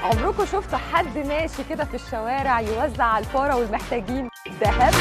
[0.00, 4.28] عمركم شفتوا حد ماشي كده في الشوارع يوزع على الفقراء والمحتاجين
[4.60, 4.92] ذهب؟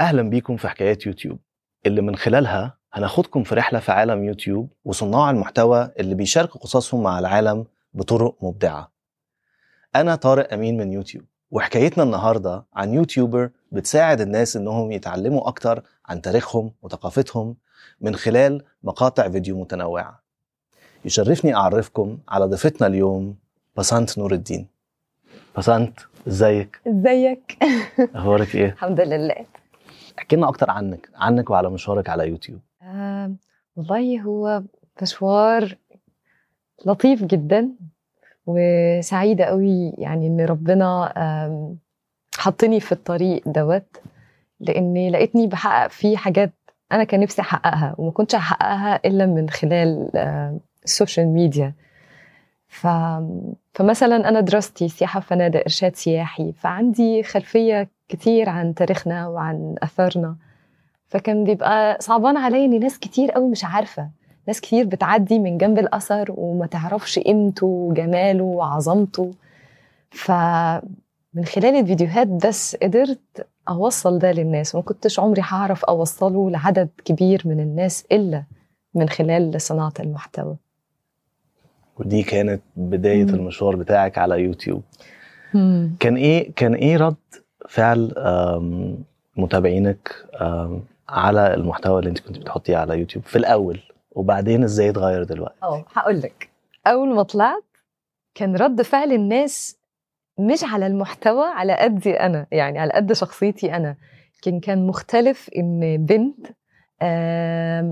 [0.00, 1.38] أهلا بيكم في حكايات يوتيوب.
[1.86, 7.18] اللي من خلالها هناخدكم في رحلة في عالم يوتيوب وصناع المحتوى اللي بيشاركوا قصصهم مع
[7.18, 8.92] العالم بطرق مبدعة.
[9.96, 16.22] أنا طارق أمين من يوتيوب وحكايتنا النهاردة عن يوتيوبر بتساعد الناس إنهم يتعلموا أكتر عن
[16.22, 17.56] تاريخهم وثقافتهم
[18.00, 20.22] من خلال مقاطع فيديو متنوعة.
[21.04, 23.36] يشرفني أعرفكم على ضيفتنا اليوم
[23.76, 24.66] بسنت نور الدين.
[25.58, 27.58] بسنت إزيك؟ إزيك؟
[28.14, 29.46] أخبارك إيه؟ الحمد لله.
[30.18, 32.60] احكي لنا أكتر عنك عنك وعلى مشوارك على يوتيوب.
[32.82, 33.32] آه
[33.76, 34.62] والله هو
[35.02, 35.76] مشوار
[36.86, 37.68] لطيف جدا
[38.46, 41.12] وسعيدة قوي يعني إن ربنا
[42.38, 43.96] حطني في الطريق دوت
[44.60, 46.52] لإني لقيتني بحقق فيه حاجات
[46.92, 50.10] أنا كان نفسي أحققها وما كنتش احققها إلا من خلال
[50.84, 51.72] ال social media
[52.68, 52.86] ف...
[53.74, 60.36] فمثلا أنا دراستي سياحة وفنادق إرشاد سياحي فعندي خلفية كتير عن تاريخنا وعن آثارنا
[61.06, 64.08] فكان بيبقى صعبان عليا إن ناس كتير قوي مش عارفة.
[64.48, 69.30] ناس كتير بتعدي من جنب الأثر وما تعرفش قيمته وجماله وعظمته.
[70.10, 74.74] فمن خلال الفيديوهات بس قدرت أوصل ده للناس.
[74.74, 78.44] وما كنتش عمري هعرف أوصله لعدد كبير من الناس إلا
[78.94, 80.56] من خلال صناعة المحتوى.
[81.98, 83.34] ودي كانت بداية مم.
[83.34, 84.82] المشوار بتاعك على يوتيوب.
[86.00, 87.14] كان إيه كان إيه رد
[87.68, 88.14] فعل
[89.36, 90.14] متابعينك
[91.08, 93.80] على المحتوى اللي أنت كنت بتحطيه على يوتيوب في الأول؟
[94.14, 96.50] وبعدين إزاي اتغير دلوقتي؟ آه هقول لك
[96.86, 97.64] أول ما طلعت
[98.34, 99.78] كان رد فعل الناس
[100.38, 103.96] مش على المحتوى على قدي أنا يعني على قد شخصيتي أنا.
[104.42, 106.46] كان كان مختلف إن بنت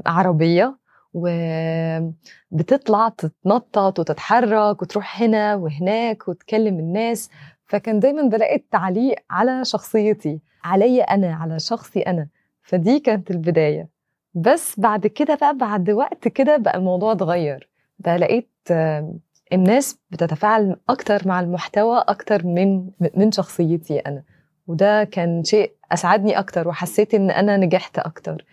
[0.06, 0.78] عربية
[2.52, 7.30] وبتطلع تتنطط وتتحرك وتروح هنا وهناك وتكلم الناس.
[7.66, 12.28] فكان دايما بلاقي التعليق على شخصيتي عليا أنا على شخصي أنا.
[12.62, 13.88] فدي كانت البداية.
[14.34, 17.68] بس بعد كده بقى بعد وقت كده بقى الموضوع اتغير.
[17.98, 19.18] بقى لقيت آم،
[19.52, 24.22] الناس بتتفاعل أكتر مع المحتوى أكتر من من شخصيتي أنا.
[24.66, 28.44] وده كان شيء أسعدني أكتر وحسيت إن أنا نجحت أكتر.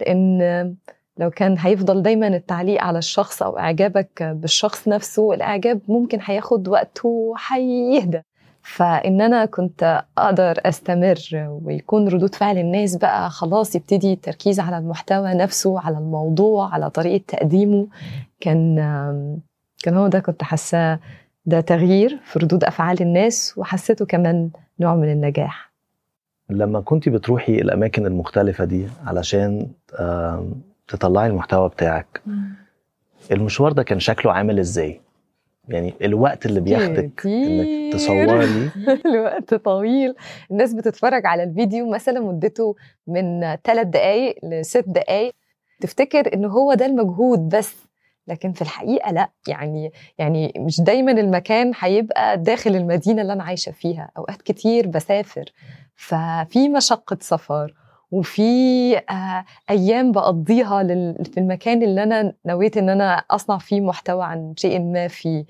[0.00, 0.76] لأن آم،
[1.18, 7.04] لو كان هيفضل دايما التعليق على الشخص أو إعجابك بالشخص نفسه الإعجاب ممكن هياخد وقت
[7.04, 8.22] وهيهدى.
[8.62, 11.18] فإن أنا كنت أقدر أستمر
[11.64, 17.24] ويكون ردود فعل الناس بقى خلاص يبتدي التركيز على المحتوى نفسه على الموضوع على طريقة
[17.28, 17.86] تقديمه
[18.40, 18.76] كان
[19.82, 20.98] كان هو ده كنت حاساه
[21.46, 24.50] ده تغيير في ردود أفعال الناس وحسيته كمان
[24.80, 25.72] نوع من النجاح.
[26.50, 29.68] لما كنت بتروحي الأماكن المختلفة دي علشان
[30.88, 32.22] تطلعي المحتوى بتاعك
[33.32, 35.00] المشوار ده كان شكله عامل إزاي؟
[35.68, 37.92] يعني الوقت اللي بياخدك إنك.
[37.92, 38.70] تصوري
[39.06, 40.14] الوقت طويل.
[40.50, 42.74] الناس بتتفرج على الفيديو مثلا مدته
[43.06, 45.34] من ثلاث دقايق لست دقايق
[45.80, 47.74] تفتكر ان هو ده المجهود بس.
[48.26, 53.72] لكن في الحقيقة لأ يعني يعني مش دايما المكان هيبقى داخل المدينة اللي أنا عايشة
[53.72, 54.10] فيها.
[54.18, 55.44] أوقات كتير بسافر.
[55.96, 57.74] ففي مشقة سفر.
[58.12, 58.42] وفي
[58.96, 60.82] آه أيام بقضيها
[61.24, 65.44] في المكان اللي أنا نويت إن أنا أصنع فيه محتوى عن شيء ما فيه.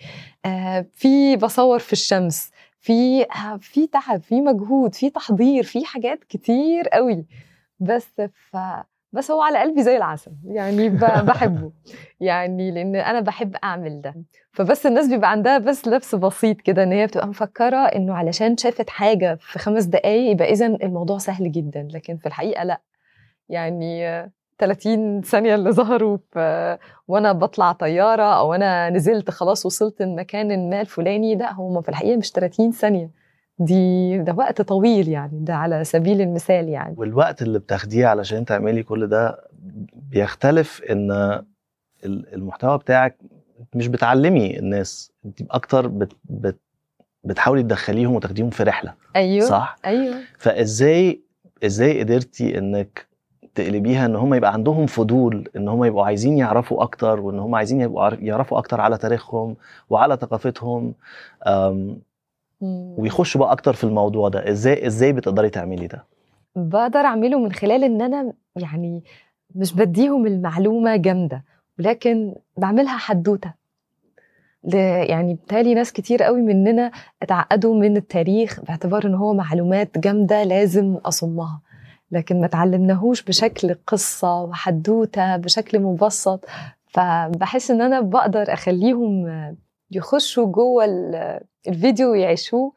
[0.44, 2.50] آه في بصور في الشمس
[2.80, 7.26] في آه في تعب في مجهود في تحضير في حاجات كتير قوي
[7.80, 8.06] بس
[8.50, 8.56] ف
[9.12, 10.88] بس هو على قلبي زي العسل يعني
[11.28, 11.72] بحبه.
[12.20, 14.14] يعني لأن أنا بحب أعمل ده.
[14.52, 18.90] فبس الناس بيبقى عندها بس لبس بسيط كده إن هي بتبقى مفكرة إنه علشان شافت
[18.90, 21.88] حاجة في خمس دقايق يبقى اذا الموضوع سهل جدا.
[21.90, 22.80] لكن في الحقيقة لأ.
[23.48, 26.18] يعني آه، 30 ثانية اللي ظهروا
[27.08, 32.16] وأنا بطلع طيارة أو أنا نزلت خلاص وصلت المكان ما الفلاني لأ هم في الحقيقة
[32.16, 33.10] مش 30 ثانية.
[33.58, 36.94] دي ده وقت طويل يعني ده على سبيل المثال يعني.
[36.98, 39.38] والوقت اللي بتاخديه علشان تعملي كل ده
[40.10, 41.10] بيختلف ان
[42.04, 43.18] ال- المحتوى بتاعك
[43.74, 46.58] مش بتعلمي الناس انت أكتر بت بت
[47.24, 50.14] بتحاولي تدخليهم وتاخديهم في رحلة أيوه صح؟ أيوه.
[50.38, 51.22] فإزاي
[51.64, 53.06] إزاي قدرتي إنك
[53.54, 57.80] تقلبيها إن هم يبقى عندهم فضول إن هم يبقوا عايزين يعرفوا أكتر وإن هم عايزين
[57.80, 59.56] يبقوا يعرفوا أكتر على تاريخهم
[59.90, 60.94] وعلى ثقافتهم؟
[62.62, 64.50] ويخشوا بقى أكتر في الموضوع ده.
[64.50, 66.04] إزاي إزاي بتقدري تعملي ده؟
[66.56, 69.04] بقدر أعمله من خلال إن أنا يعني
[69.54, 71.44] مش بديهم المعلومة جامدة
[71.78, 73.54] ولكن بعملها حدوتة.
[75.08, 76.90] يعني بالتالي ناس كتير قوي مننا
[77.22, 81.60] اتعقدوا من التاريخ باعتبار إن هو معلومات جامدة لازم أصمها.
[82.10, 86.44] لكن ما تعلمناهوش بشكل قصة وحدوتة بشكل مبسط.
[86.86, 89.26] فبحس إن أنا بقدر أخليهم
[89.90, 90.84] يخشوا جوه
[91.68, 92.72] الفيديو ويعيشوه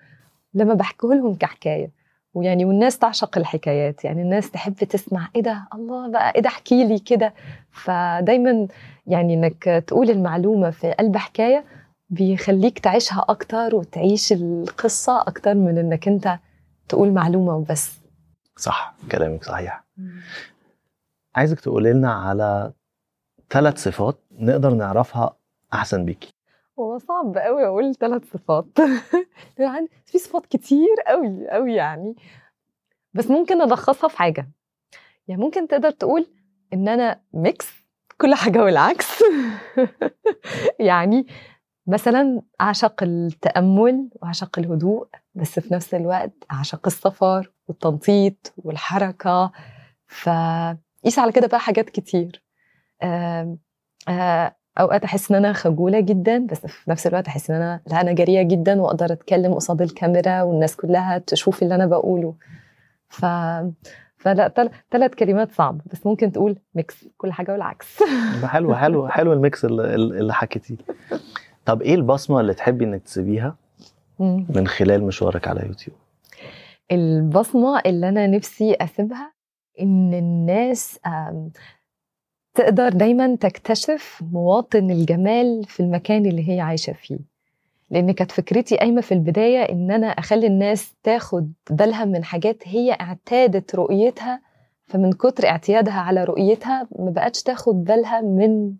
[0.54, 1.92] لما بحكيه لهم كحكاية.
[2.34, 4.06] ويعني والناس تعشق الحكايات.
[4.06, 7.34] يعني الناس تحب تسمع إيه ده؟ الله بقى إيه ده؟ احكي لي كده.
[7.72, 8.68] فدايما
[9.08, 11.66] يعني إنك تقول المعلومة في قلب حكاية
[12.10, 16.40] بيخليك تعيشها أكتر وتعيش القصة أكتر من إنك أنت
[16.90, 18.00] تقول معلومة وبس.
[18.58, 19.84] صح كلامك صحيح.
[21.36, 22.74] عايزك تقولي لنا على
[23.50, 25.38] ثلاث صفات نقدر نعرفها
[25.74, 26.35] أحسن بيكي.
[26.80, 28.66] هو صعب قوي أقول ثلاث صفات.
[29.58, 32.16] يعني في صفات كتير قوي قوي يعني.
[33.14, 34.52] بس ممكن ألخصها في حاجة.
[35.28, 36.28] يعني ممكن تقدر تقول
[36.74, 37.72] إن أنا ميكس
[38.22, 39.24] كل حاجة والعكس.
[40.80, 41.28] يعني
[41.88, 49.52] مثلا أعشق التأمل وأعشق الهدوء بس في نفس الوقت أعشق السفر والتنطيط والحركة.
[50.08, 52.44] فقيس على كده بقى حاجات كتير.
[54.80, 58.14] أوقات أحس إن أنا خجولة جدا بس في نفس الوقت أحس إن أنا لا أنا
[58.14, 62.34] جريئة جدا وأقدر أتكلم قصاد الكاميرا والناس كلها تشوف اللي أنا بقوله.
[63.10, 63.26] ف
[64.18, 68.04] فلا ثلاث كلمات صعب بس ممكن تقول mix كل حاجة والعكس.
[68.54, 70.78] حلو حلو حلو ال mix اللي, اللي حكيتيه.
[71.66, 73.56] طب إيه البصمة اللي تحبي إنك تسيبيها
[74.20, 75.98] من خلال مشوارك على يوتيوب؟
[76.92, 79.34] البصمة اللي أنا نفسي أسيبها
[79.82, 81.00] إن الناس
[82.56, 87.20] تقدر دايما تكتشف مواطن الجمال في المكان اللي هي عايشة فيه
[87.90, 92.92] لأن كانت فكرتي قايمة في البداية إن أنا أخلي الناس تاخد بالها من حاجات هي
[93.02, 94.42] اعتادت رؤيتها
[94.88, 98.74] فمن كتر اعتيادها على رؤيتها ما بقتش تاخد بالها من.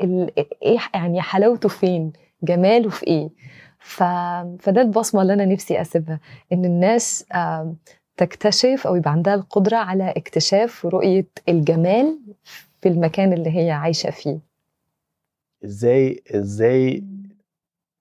[0.00, 2.12] إيه يعني حلاوته فين
[2.42, 3.28] جماله في إيه
[3.78, 4.02] ف...
[4.60, 6.20] فده البصمة اللي أنا نفسي أسيبها
[6.52, 7.24] إن الناس
[8.16, 12.18] تكتشف أو يبقى عندها القدرة على اكتشاف رؤية الجمال
[12.80, 14.38] في المكان اللي هي عايشة فيه.
[15.64, 17.04] إزاي إزاي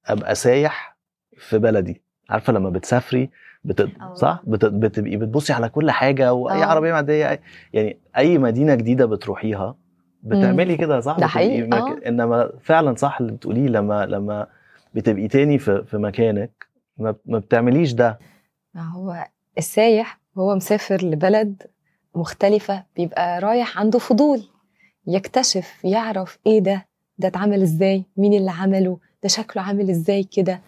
[0.05, 0.97] أبقى سايح
[1.37, 3.29] في بلدي؟ عارفة لما بتسافري
[3.63, 3.89] بت...
[4.13, 4.65] صح؟ بت...
[4.65, 6.65] بتبقي بتبصي على كل حاجة واي أوه.
[6.65, 7.41] عربية معدية
[7.73, 9.75] يعني أي مدينة جديدة بتروحيها
[10.23, 11.73] بتعملي كده صح؟ ده حقيقي مك...
[11.73, 12.01] أوه.
[12.07, 14.47] إنما فعلا صح اللي بتقوليه لما لما
[14.93, 18.19] بتبقي تاني في, في مكانك ما, ما بتعمليش ده.
[18.77, 19.27] هو
[19.57, 21.63] السايح هو مسافر لبلد
[22.15, 24.43] مختلفة بيبقى رايح عنده فضول.
[25.07, 26.87] يكتشف يعرف إيه ده؟
[27.17, 30.61] ده اتعمل إزاي؟ مين اللي عمله؟ ده شكله عامل إزاي كده؟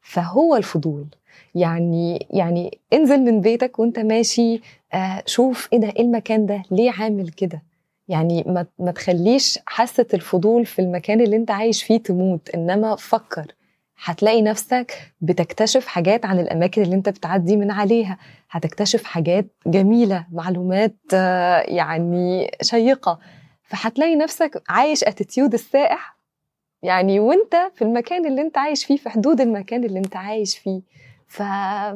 [0.00, 1.06] فهو الفضول.
[1.54, 4.60] يعني يعني انزل من بيتك وانت ماشي
[4.94, 7.62] آه شوف إيه ده؟ إيه المكان ده؟ ليه عامل كده؟
[8.08, 12.50] يعني ما, ما تخليش حاسة الفضول في المكان اللي انت عايش فيه تموت.
[12.54, 13.46] إنما فكر.
[14.04, 18.18] هتلاقي نفسك بتكتشف حاجات عن الأماكن اللي انت بتعدي من عليها.
[18.50, 23.18] هتكتشف حاجات جميلة معلومات آه يعني شيقة.
[23.74, 26.16] فهتلاقي نفسك عايش اتيتيود السائح.
[26.82, 30.80] يعني وانت في المكان اللي انت عايش فيه في حدود المكان اللي انت عايش فيه.
[31.26, 31.42] ف...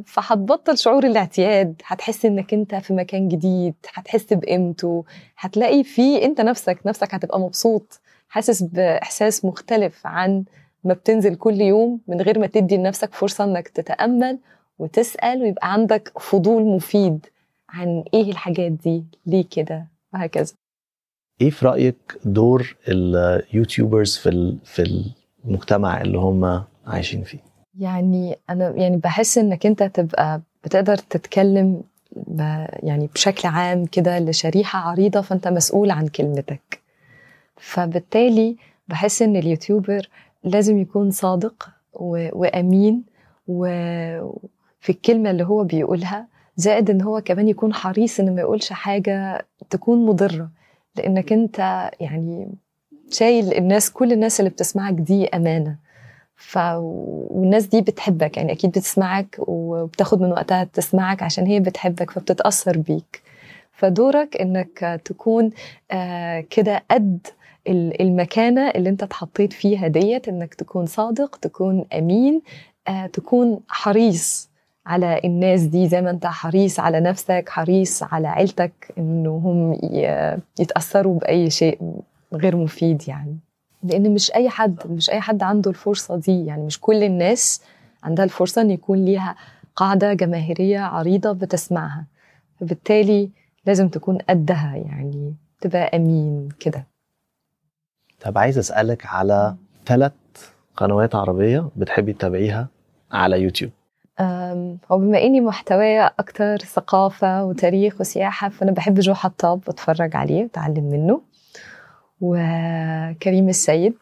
[0.07, 1.83] فهتبطل شعور الاعتياد.
[1.87, 3.75] هتحس انك انت في مكان جديد.
[3.95, 5.05] هتحس بقيمته.
[5.39, 8.01] هتلاقي فيه انت نفسك نفسك هتبقى مبسوط.
[8.29, 10.45] حاسس بإحساس مختلف عن
[10.85, 14.39] ما بتنزل كل يوم من غير ما تدي لنفسك فرصة انك تتأمل
[14.79, 17.27] وتسأل ويبقى عندك فضول مفيد
[17.69, 19.05] عن إيه الحاجات دي.
[19.27, 20.55] ليه كده؟ وهكذا.
[21.41, 25.05] إيه في رأيك دور اليوتيوبرز في في
[25.45, 27.39] المجتمع اللي هم عايشين فيه؟
[27.79, 31.83] يعني أنا يعني بحس إنك أنت تبقى بتقدر تتكلم
[32.83, 36.81] يعني بشكل عام كده لشريحة عريضة فأنت مسؤول عن كلمتك.
[37.57, 38.57] فبالتالي
[38.89, 40.09] بحس إن اليوتيوبر
[40.45, 41.69] لازم يكون صادق
[42.33, 43.03] وأمين
[43.49, 46.27] وفي الكلمة اللي هو بيقولها
[46.57, 50.51] زائد إن هو كمان يكون حريص ان ما يقولش حاجة تكون مضرة.
[50.99, 52.49] لانك أنت يعني
[53.11, 55.77] شايل الناس كل الناس اللي بتسمعك دي أمانة.
[56.37, 56.59] ف
[57.31, 63.23] والناس دي بتحبك يعني أكيد بتسمعك وبتاخد من وقتها تسمعك عشان هي بتحبك فبتتأثر بيك.
[63.73, 65.51] فدورك إنك تكون
[65.91, 67.27] آه كده قد
[68.01, 72.43] المكانة اللي أنت اتحطيت فيها ديت إنك تكون صادق تكون أمين
[72.89, 74.48] آه تكون حريص
[74.89, 79.79] على الناس دي زي ما انت حريص على نفسك حريص على عيلتك انه هم
[80.61, 82.01] يتأثروا بأي شيء
[82.33, 83.37] غير مفيد يعني.
[83.83, 86.63] لأن مش أي حد مش أي حد عنده الفرصة دي يعني.
[86.63, 87.63] مش كل الناس
[88.03, 89.37] عندها الفرصة إن يكون ليها
[89.77, 92.07] قاعدة جماهيرية عريضة بتسمعها.
[92.61, 93.31] فبالتالي
[93.67, 96.87] لازم تكون قدها يعني تبقى أمين كده.
[98.21, 100.13] طب عايز أسألك على ثلاث
[100.77, 102.69] قنوات عربية بتحبي تتابعيها
[103.13, 103.71] على يوتيوب.
[104.91, 111.21] وبما إني محتوايا أكتر ثقافة وتاريخ وسياحة فأنا بحب جو حطاب بتفرج عليه واتعلم منه.
[112.21, 113.97] وكريم السيد.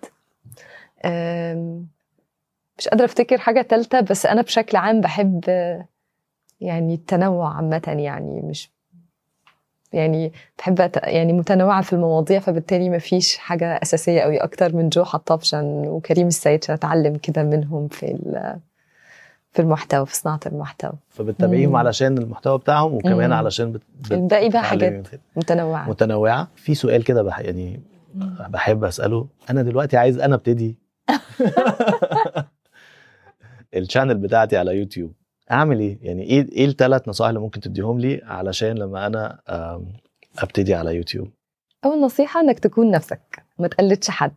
[2.78, 5.44] مش قادرة أفتكر حاجة تالتة بس أنا بشكل عام بحب
[6.60, 8.70] يعني التنوع عامة يعني مش
[9.92, 15.04] يعني بحب يعني متنوعة في المواضيع فبالتالي ما فيش حاجة أساسية قوي أكتر من جو
[15.04, 18.60] حطاب عشان وكريم السيد عشان أتعلم كده منهم في ال-
[19.56, 20.92] في المحتوى في صناعة المحتوى.
[21.08, 21.76] فبتتابعيهم مم.
[21.76, 23.36] علشان المحتوى بتاعهم وكمان مم.
[23.36, 23.82] علشان بت...
[24.00, 24.12] بت...
[24.12, 25.88] الباقي بقى حاجات متنوعة.
[25.90, 26.48] متنوعة.
[26.56, 27.40] في سؤال كده بح...
[27.40, 27.80] يعني
[28.48, 29.26] بحب أسأله.
[29.50, 30.78] أنا دلوقتي عايز أنا أبتدي.
[33.76, 35.12] ال channel بتاعتي على يوتيوب.
[35.52, 39.38] أعمل إيه؟ يعني إيه إيه الثلاث نصائح اللي ممكن تديهم لي علشان لما أنا
[40.38, 41.28] أبتدي على يوتيوب؟
[41.84, 43.42] أول نصيحة إنك تكون نفسك.
[43.58, 44.32] ما تقلدش حد.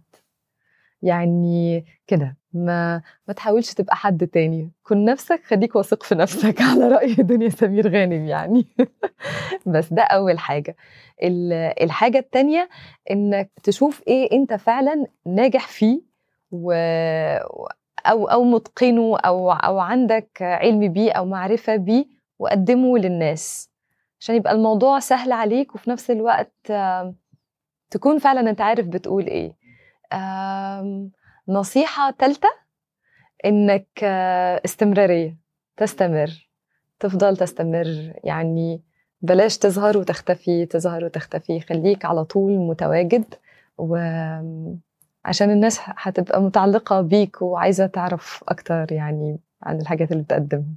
[1.01, 4.71] يعني كده ما ما تحاولش تبقى حد تاني.
[4.83, 6.61] كن نفسك خليك واثق في نفسك.
[6.71, 8.65] على رأي دنيا سمير غانم يعني.
[9.73, 10.75] بس ده أول حاجة.
[11.23, 11.53] ال-
[11.83, 12.69] الحاجة التانية
[13.11, 16.01] إنك تشوف إيه أنت فعلا ناجح فيه
[16.51, 16.71] و
[18.05, 22.05] أو أو متقنه أو أو عندك علم بيه أو معرفة بيه
[22.39, 23.69] وقدمه للناس.
[24.21, 26.71] عشان يبقى الموضوع سهل عليك وفي نفس الوقت
[27.91, 29.58] تكون فعلا أنت عارف بتقول إيه.
[31.47, 32.49] نصيحة تالتة
[33.45, 35.37] إنك آه، استمرارية
[35.77, 36.49] تستمر
[36.99, 38.13] تفضل تستمر.
[38.23, 38.81] يعني
[39.21, 41.59] بلاش تظهر وتختفي تظهر وتختفي.
[41.59, 43.33] خليك على طول متواجد
[43.77, 50.75] وعشان الناس هتبقى متعلقة بيك وعايزة تعرف أكتر يعني عن الحاجات اللي بتقدمها.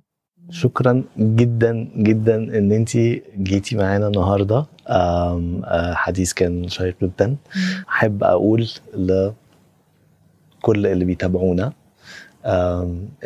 [0.51, 2.91] شكرا جدا جدا إن أنت
[3.39, 4.67] جيتي معانا النهارده.
[4.89, 7.37] آه، حديث كان شيق جدا.
[7.89, 9.33] أحب أقول لكل
[10.87, 11.73] اللي بيتابعونا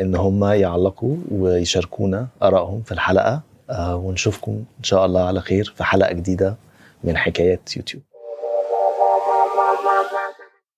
[0.01, 3.41] إن هم يعلقوا ويشاركونا آرائهم في الحلقة.
[3.69, 6.55] آه، ونشوفكم إن شاء الله على خير في حلقة جديدة
[7.03, 8.03] من حكايات يوتيوب.